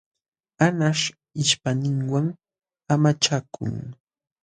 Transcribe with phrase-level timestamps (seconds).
[0.65, 1.05] Añaśh
[1.41, 2.27] ishpayninwan
[2.93, 3.73] amachakun.